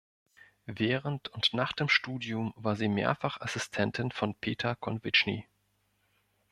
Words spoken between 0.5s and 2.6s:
Während und nach dem Studium